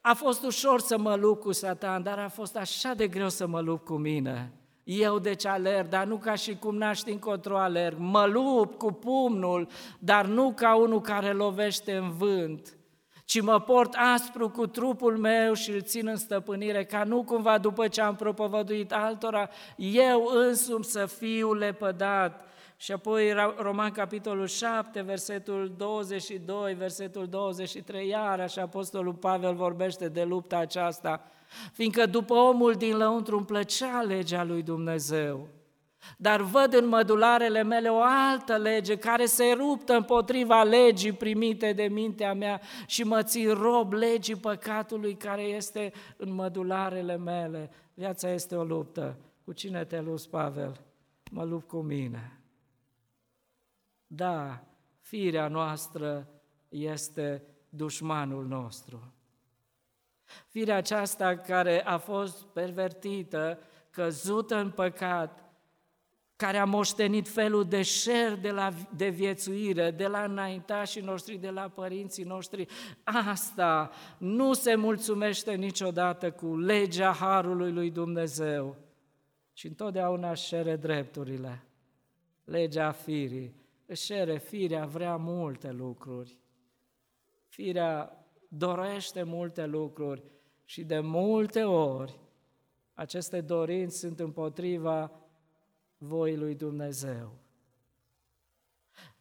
[0.02, 3.48] A fost ușor să mă lupt cu Satan, dar a fost așa de greu să
[3.48, 4.52] mă lupt cu mine.
[4.84, 7.98] Eu deci alerg, dar nu ca și cum n-aș încotro alerg.
[8.00, 9.68] Mă lupt cu pumnul,
[10.00, 12.78] dar nu ca unul care lovește în vânt,
[13.26, 17.58] ci mă port aspru cu trupul meu și îl țin în stăpânire, ca nu cumva
[17.58, 22.46] după ce am propovăduit altora, eu însumi să fiu lepădat
[22.84, 30.58] și apoi Roman capitolul 7, versetul 22, versetul 23, iarăși Apostolul Pavel vorbește de lupta
[30.58, 31.22] aceasta,
[31.74, 35.48] fiindcă după omul din lăuntru îmi plăcea legea lui Dumnezeu,
[36.18, 41.84] dar văd în mădularele mele o altă lege care se ruptă împotriva legii primite de
[41.84, 47.70] mintea mea și mă țin rob legii păcatului care este în mădularele mele.
[47.94, 49.18] Viața este o luptă.
[49.44, 50.80] Cu cine te lupți, Pavel?
[51.32, 52.38] Mă lupt cu mine.
[54.16, 54.64] Da,
[55.00, 56.28] firea noastră
[56.70, 59.14] este dușmanul nostru.
[60.48, 65.44] Firea aceasta care a fost pervertită, căzută în păcat,
[66.36, 71.50] care a moștenit felul de șer de, la, de viețuire, de la înaintașii noștri, de
[71.50, 72.66] la părinții noștri,
[73.04, 78.76] asta nu se mulțumește niciodată cu legea Harului lui Dumnezeu,
[79.54, 81.64] ci întotdeauna își cere drepturile.
[82.44, 83.62] Legea firii
[83.94, 86.38] își cere, firea vrea multe lucruri.
[87.48, 90.24] Firea dorește multe lucruri
[90.66, 92.20] și de multe ori
[92.94, 95.12] aceste dorinți sunt împotriva
[95.98, 97.32] voii lui Dumnezeu.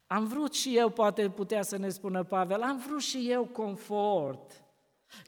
[0.07, 4.65] Am vrut și eu, poate putea să ne spună Pavel, am vrut și eu confort,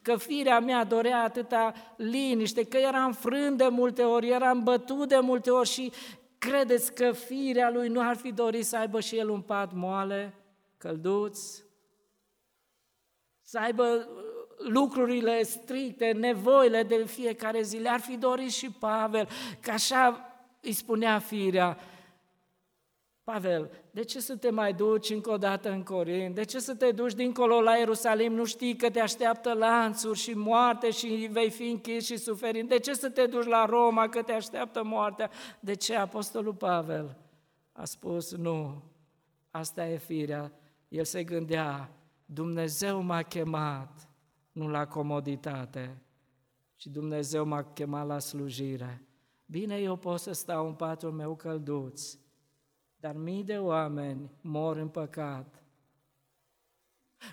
[0.02, 5.18] că firea mea dorea atâta liniște, că eram frânt de multe ori, eram bătut de
[5.18, 5.92] multe ori și
[6.48, 10.34] credeți că firea lui nu ar fi dorit să aibă și el un pat moale,
[10.78, 11.38] călduț,
[13.42, 14.08] să aibă
[14.58, 19.28] lucrurile stricte, nevoile de fiecare zi, le-ar fi dorit și Pavel,
[19.60, 21.78] că așa îi spunea firea,
[23.24, 26.34] Pavel, de ce să te mai duci încă o dată în Corint?
[26.34, 28.32] De ce să te duci dincolo la Ierusalim?
[28.32, 32.68] Nu știi că te așteaptă lanțuri și moarte și vei fi închis și suferind?
[32.68, 35.30] De ce să te duci la Roma că te așteaptă moartea?
[35.60, 37.16] De ce Apostolul Pavel
[37.72, 38.82] a spus nu,
[39.50, 40.52] asta e firea.
[40.88, 41.90] El se gândea,
[42.26, 44.08] Dumnezeu m-a chemat,
[44.52, 46.02] nu la comoditate,
[46.76, 49.02] ci Dumnezeu m-a chemat la slujire.
[49.46, 52.16] Bine, eu pot să stau în patul meu călduț,
[53.04, 55.62] dar mii de oameni mor în păcat.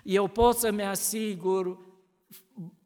[0.02, 1.78] Eu pot să-mi asigur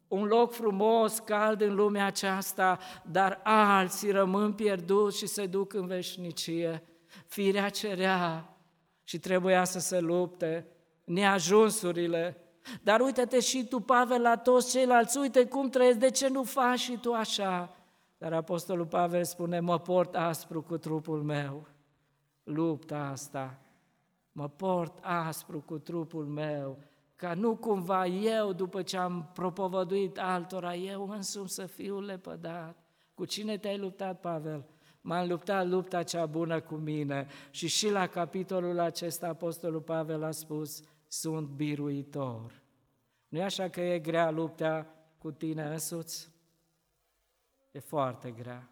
[0.08, 2.78] un loc frumos, cald în lumea aceasta,
[3.10, 6.82] dar alții rămân pierduți și se duc în veșnicie.
[7.26, 8.56] Firea cerea
[9.04, 10.66] și trebuia să se lupte
[11.04, 12.36] neajunsurile.
[12.82, 16.78] Dar uite-te și tu, Pavel, la toți ceilalți, uite cum trăiesc, de ce nu faci
[16.78, 17.76] și tu așa?
[18.18, 21.66] Dar Apostolul Pavel spune, mă port aspru cu trupul meu,
[22.46, 23.58] lupta asta,
[24.32, 26.78] mă port aspru cu trupul meu,
[27.16, 32.76] ca nu cumva eu, după ce am propovăduit altora, eu însumi să fiu lepădat.
[33.14, 34.64] Cu cine te-ai luptat, Pavel?
[35.00, 40.30] M-am luptat lupta cea bună cu mine și și la capitolul acesta Apostolul Pavel a
[40.30, 42.62] spus, sunt biruitor.
[43.28, 44.86] Nu e așa că e grea lupta
[45.18, 46.30] cu tine însuți?
[47.72, 48.70] E foarte grea.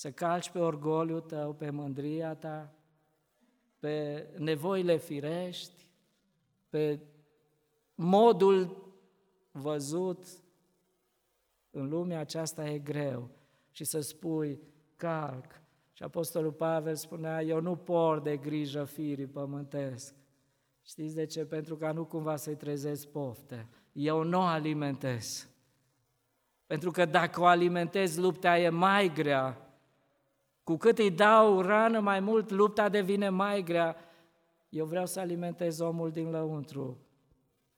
[0.00, 2.74] Să calci pe orgoliul tău, pe mândria ta,
[3.78, 5.86] pe nevoile firești,
[6.68, 7.00] pe
[7.94, 8.92] modul
[9.50, 10.26] văzut
[11.70, 13.28] în lumea aceasta e greu.
[13.70, 14.60] Și să spui,
[14.96, 15.60] calc.
[15.92, 20.14] Și Apostolul Pavel spunea, eu nu por de grijă firii pământesc.
[20.82, 21.44] Știți de ce?
[21.44, 23.68] Pentru ca nu cumva să-i trezesc pofte.
[23.92, 25.48] Eu nu o alimentez.
[26.66, 29.64] Pentru că dacă o alimentez, lupta e mai grea.
[30.70, 33.96] Cu cât îi dau rană mai mult, lupta devine mai grea.
[34.68, 36.98] Eu vreau să alimentez omul din lăuntru,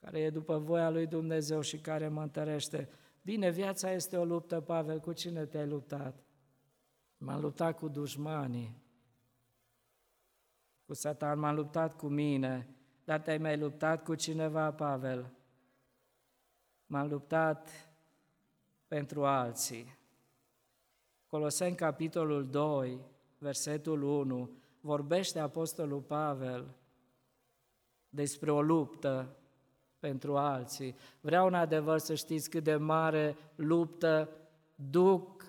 [0.00, 2.88] care e după voia lui Dumnezeu și care mă întărește.
[3.22, 6.24] Bine, viața este o luptă, Pavel, cu cine te-ai luptat?
[7.16, 8.83] M-am luptat cu dușmanii,
[10.87, 15.33] cu satan, m-am luptat cu mine, dar te-ai mai luptat cu cineva, Pavel?
[16.87, 17.68] M-am luptat
[18.87, 20.00] pentru alții.
[21.33, 22.99] Coloseni, capitolul 2,
[23.38, 26.64] versetul 1, vorbește Apostolul Pavel
[28.09, 29.37] despre o luptă
[29.99, 30.97] pentru alții.
[31.21, 34.29] Vreau în adevăr să știți cât de mare luptă
[34.75, 35.45] duc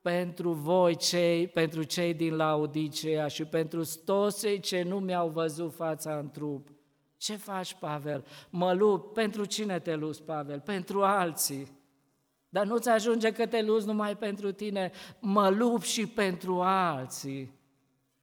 [0.00, 5.74] pentru voi, cei, pentru cei din Laodicea și pentru toți cei ce nu mi-au văzut
[5.74, 6.68] fața în trup.
[7.16, 8.24] Ce faci, Pavel?
[8.50, 9.12] Mă lupt.
[9.12, 10.60] Pentru cine te lupți, Pavel?
[10.60, 11.77] Pentru alții.
[12.48, 17.52] Dar nu-ți ajunge că te lupți numai pentru tine, mă lupt și pentru alții.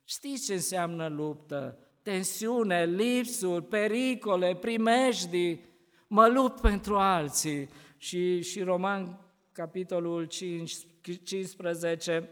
[0.04, 1.78] Știți ce înseamnă luptă?
[2.02, 5.66] Tensiune, lipsuri, pericole, primejdii.
[6.08, 7.70] Mă lupt pentru alții.
[7.98, 9.20] Și, și Roman,
[9.52, 10.74] capitolul 5,
[11.24, 12.30] 15,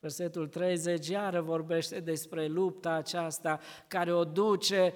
[0.00, 4.94] versetul 30, iară vorbește despre lupta aceasta care o duce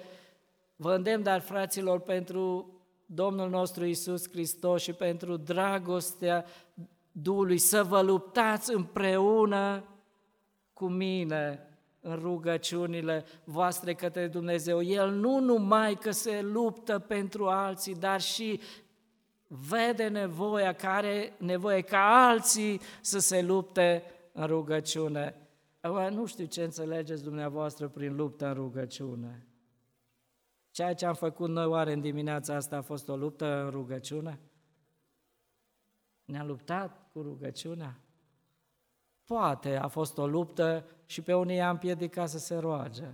[0.75, 2.73] Vă îndemn, dar, fraților, pentru
[3.05, 6.45] Domnul nostru Isus Hristos și pentru dragostea
[7.11, 9.83] Duhului, să vă luptați împreună
[10.73, 14.81] cu mine în rugăciunile voastre către Dumnezeu.
[14.81, 18.59] El nu numai că se luptă pentru alții, dar și
[19.47, 25.35] vede nevoia, care nevoie ca alții să se lupte în rugăciune.
[25.79, 29.47] Acum, nu știu ce înțelegeți dumneavoastră prin luptă în rugăciune.
[30.75, 34.39] Ceea ce am făcut noi oare în dimineața asta a fost o luptă în rugăciune?
[36.25, 37.99] Ne-am luptat cu rugăciunea?
[39.23, 43.07] Poate a fost o luptă și pe unii i-a împiedicat să se roage.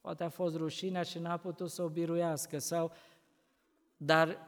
[0.00, 2.58] Poate a fost rușinea și n-a putut să o biruiască.
[2.58, 2.92] Sau...
[3.96, 4.38] Dar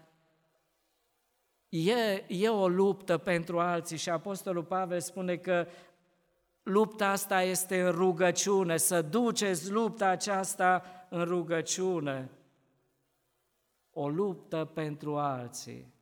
[1.68, 5.66] e, e o luptă pentru alții și Apostolul Pavel spune că
[6.62, 10.82] lupta asta este în rugăciune, să duceți lupta aceasta
[11.16, 12.30] în rugăciune.
[13.92, 15.94] O luptă pentru alții.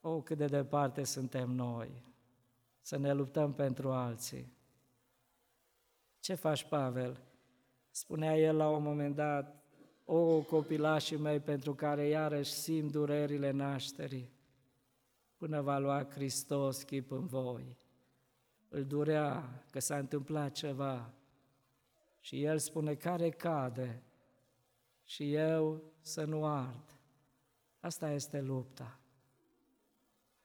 [0.00, 2.02] O, cât de departe suntem noi
[2.80, 4.52] să ne luptăm pentru alții.
[6.20, 7.20] Ce faci, Pavel?
[7.90, 9.62] Spunea el la un moment dat,
[10.04, 14.30] o, copilașii mei pentru care iarăși simt durerile nașterii,
[15.36, 17.76] până va lua Hristos chip în voi.
[18.68, 21.12] Îl durea că s-a întâmplat ceva
[22.28, 24.02] și el spune, care cade
[25.02, 26.98] și eu să nu ard.
[27.80, 29.00] Asta este lupta.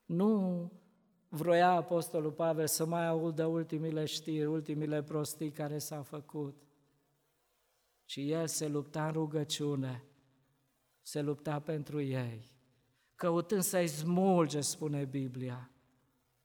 [0.05, 0.71] Nu
[1.29, 6.61] vroia Apostolul Pavel să mai audă ultimile știri, ultimile prostii care s-au făcut.
[8.05, 10.03] Și el se lupta în rugăciune,
[11.01, 12.51] se lupta pentru ei,
[13.15, 15.71] căutând să-i smulge, spune Biblia.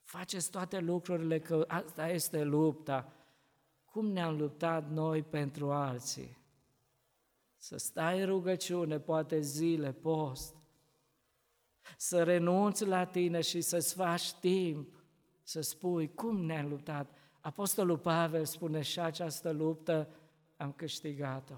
[0.03, 3.13] Faceți toate lucrurile, că asta este lupta.
[3.91, 6.37] Cum ne-am luptat noi pentru alții?
[7.57, 10.55] Să stai în rugăciune, poate zile, post,
[11.97, 14.89] să renunți la tine și să-ți faci timp,
[15.43, 17.11] să spui cum ne-am luptat.
[17.41, 20.09] Apostolul Pavel spune și această luptă
[20.57, 21.55] am câștigat-o.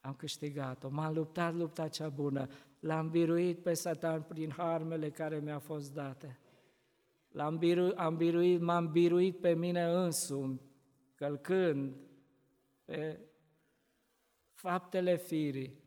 [0.00, 2.48] Am câștigat-o, m-am luptat lupta cea bună,
[2.80, 6.38] l-am biruit pe Satan prin harmele care mi-au fost date.
[7.28, 10.60] L-am biru, am biruit, m-am biruit pe mine însumi,
[11.18, 11.96] călcând
[12.84, 13.20] pe
[14.52, 15.82] faptele firii,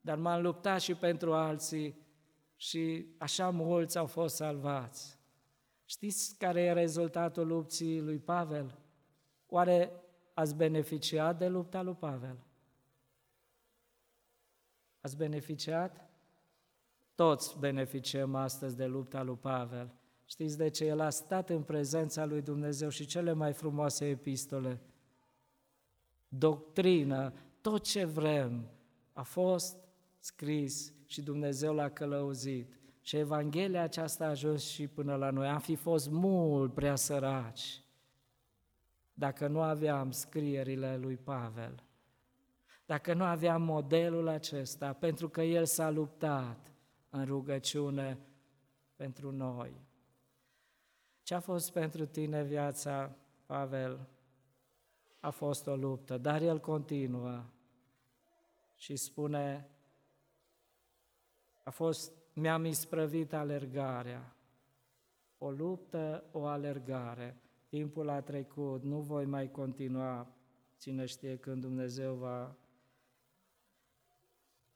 [0.00, 2.06] dar m-am luptat și pentru alții
[2.56, 5.18] și așa mulți au fost salvați.
[5.84, 8.78] Știți care e rezultatul lupții lui Pavel?
[9.46, 9.92] Oare
[10.34, 12.38] ați beneficiat de lupta lui Pavel?
[15.00, 16.10] Ați beneficiat?
[17.14, 19.94] Toți beneficiem astăzi de lupta lui Pavel.
[20.26, 20.84] Știți de ce?
[20.84, 24.80] El a stat în prezența lui Dumnezeu și cele mai frumoase epistole,
[26.28, 28.70] doctrină, tot ce vrem,
[29.12, 29.76] a fost
[30.18, 32.74] scris și Dumnezeu l-a călăuzit.
[33.00, 35.48] Și Evanghelia aceasta a ajuns și până la noi.
[35.48, 37.84] Am fi fost mult prea săraci
[39.18, 41.82] dacă nu aveam scrierile lui Pavel,
[42.86, 46.72] dacă nu aveam modelul acesta, pentru că el s-a luptat
[47.10, 48.18] în rugăciune
[48.96, 49.80] pentru noi.
[51.26, 53.16] Ce a fost pentru tine viața,
[53.46, 54.08] Pavel?
[55.20, 57.44] A fost o luptă, dar el continuă
[58.74, 59.70] și spune,
[61.62, 64.36] a fost, mi-am isprăvit alergarea.
[65.38, 67.40] O luptă, o alergare.
[67.68, 70.26] Timpul a trecut, nu voi mai continua,
[70.78, 72.56] cine știe când Dumnezeu va...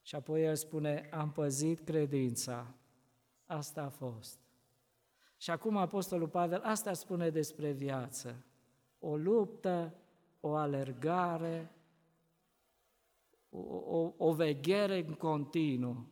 [0.01, 2.73] Și apoi el spune, am păzit credința.
[3.45, 4.50] Asta a fost.
[5.41, 8.45] Și acum Apostolul Pavel asta spune despre viață.
[8.99, 9.93] O luptă,
[10.39, 11.71] o alergare,
[13.49, 13.59] o,
[13.97, 16.09] o, o veghere în continuu.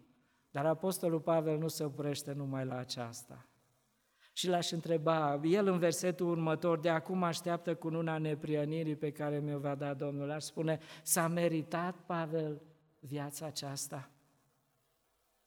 [0.52, 3.48] Dar Apostolul Pavel nu se oprește numai la aceasta.
[4.34, 9.40] Și l-aș întreba, el în versetul următor, de acum așteaptă cu una neprionirii pe care
[9.40, 10.32] mi-o va da Domnul.
[10.32, 12.62] Aș spune, s-a meritat, Pavel,
[13.00, 14.10] viața aceasta?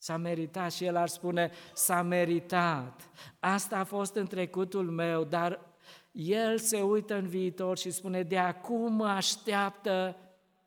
[0.02, 3.10] S-a meritat și el ar spune, s-a meritat.
[3.40, 5.60] Asta a fost în trecutul meu, dar
[6.12, 10.16] el se uită în viitor și spune, de acum mă așteaptă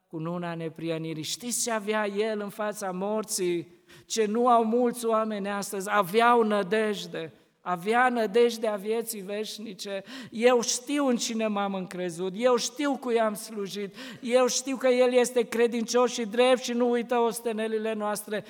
[0.07, 1.23] cu una neprionirii.
[1.23, 3.75] Știți ce avea el în fața morții?
[4.05, 10.03] ce nu au mulți oameni astăzi, aveau nădejde, avea nădejdea vieții veșnice.
[10.31, 15.13] Eu știu în cine m-am încrezut, eu știu cui am slujit, eu știu că El
[15.13, 18.43] este credincios și drept și nu uită ostenelile noastre.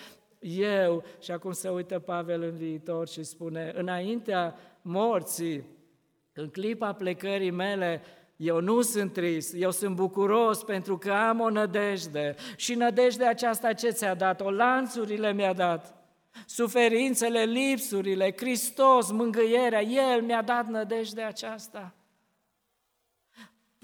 [0.48, 5.64] Eu, și acum se uită Pavel în viitor și spune, înaintea morții,
[6.34, 8.02] în clipa plecării mele,
[8.36, 12.36] eu nu sunt trist, eu sunt bucuros pentru că am o nădejde.
[12.56, 14.42] Și nădejdea aceasta ce ți-a dat?
[14.42, 15.94] O lanțurile mi-a dat.
[16.46, 21.96] Suferințele, lipsurile, Hristos, mângâierea, El mi-a dat nădejdea aceasta.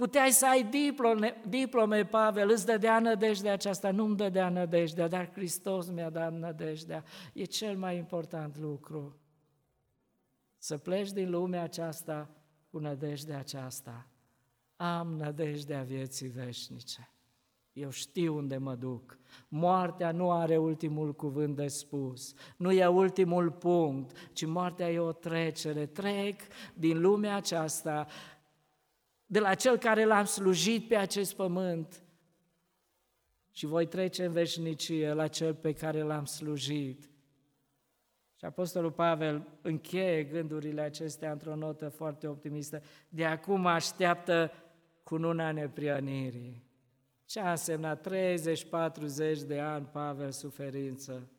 [0.02, 5.90] Puteai să ai diplome, diplome, Pavel, îți dădea nădejdea aceasta, nu-mi dădea nădejdea, dar Hristos
[5.90, 7.04] mi-a dat nădejdea.
[7.34, 9.20] E cel mai important lucru.
[10.58, 12.30] Să pleci din lumea aceasta
[12.70, 14.08] cu nădejdea aceasta
[14.76, 17.12] am nădejdea vieții veșnice.
[17.74, 19.18] Eu știu unde mă duc.
[19.48, 25.12] Moartea nu are ultimul cuvânt de spus, nu e ultimul punct, ci moartea e o
[25.12, 25.86] trecere.
[25.86, 26.42] Trec
[26.74, 28.08] din lumea aceasta,
[29.32, 32.04] de la cel care l-am slujit pe acest pământ
[33.52, 37.10] și voi trece în veșnicie la cel pe care l-am slujit.
[38.36, 42.84] Și Apostolul Pavel încheie gândurile acestea într-o notă foarte optimistă.
[43.10, 44.52] De acum așteaptă
[45.04, 46.64] cununa neprianirii.
[47.26, 51.30] Ce a însemnat 30-40 de ani Pavel suferință?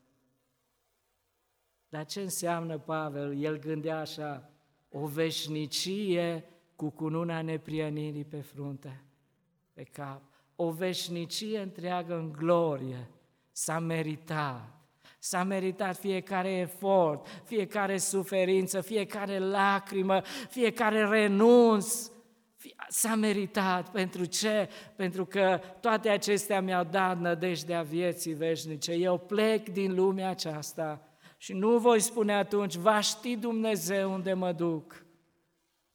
[1.89, 3.43] Dar ce înseamnă Pavel?
[3.43, 4.51] El gândea așa,
[4.89, 9.05] o veșnicie cu cununa neprienirii pe frunte,
[9.73, 10.23] pe cap.
[10.57, 13.09] O veșnicie întreagă în glorie.
[13.53, 14.83] S-a meritat.
[15.19, 22.11] S-a meritat fiecare efort, fiecare suferință, fiecare lacrimă, fiecare renunț.
[22.89, 23.91] S-a meritat.
[23.91, 24.69] Pentru ce?
[24.97, 28.93] Pentru că toate acestea mi-au dat nădejdea vieții veșnice.
[28.93, 31.07] Eu plec din lumea aceasta
[31.37, 35.05] și nu voi spune atunci, va ști Dumnezeu unde mă duc.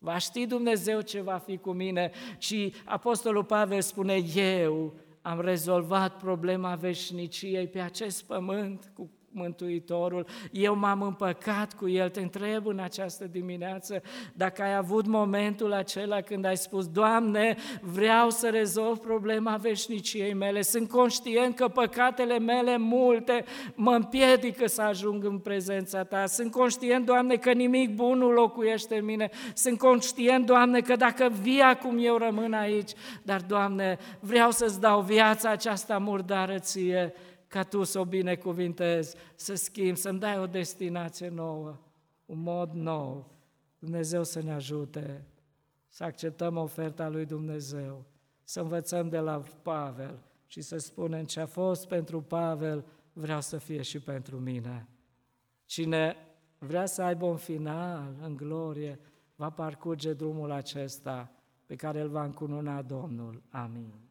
[0.07, 2.11] Va ști Dumnezeu ce va fi cu mine.
[2.37, 10.75] Și Apostolul Pavel spune, eu am rezolvat problema veșniciei pe acest pământ cu Mântuitorul, eu
[10.75, 12.09] m-am împăcat cu El.
[12.09, 14.01] Te întreb în această dimineață
[14.33, 20.61] dacă ai avut momentul acela când ai spus, Doamne, vreau să rezolv problema veșniciei mele,
[20.61, 27.05] sunt conștient că păcatele mele multe mă împiedică să ajung în prezența Ta, sunt conștient,
[27.05, 31.97] Doamne, că nimic bun nu locuiește în mine, sunt conștient, Doamne, că dacă vii acum
[31.99, 32.91] eu rămân aici,
[33.23, 37.13] dar, Doamne, vreau să-ți dau viața aceasta murdară ție,
[37.47, 41.77] ca Tu să o binecuvintezi, să schimbi, să-mi dai o destinație nouă,
[42.25, 43.31] un mod nou.
[43.79, 45.25] Dumnezeu să ne ajute
[45.97, 48.05] să acceptăm oferta lui Dumnezeu,
[48.43, 53.57] să învățăm de la Pavel și să spunem ce a fost pentru Pavel, vreau să
[53.57, 54.87] fie și pentru mine.
[55.65, 56.15] Cine
[56.57, 58.99] vrea să aibă un final în glorie,
[59.35, 61.31] va parcurge drumul acesta
[61.65, 63.41] pe care îl va încununa Domnul.
[63.49, 64.06] Amin.